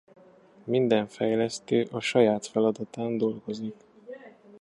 Minden 0.65 1.07
fejlesztő 1.07 1.87
a 1.91 1.99
saját 1.99 2.45
feladatán 2.45 3.17
dolgozik. 3.17 3.75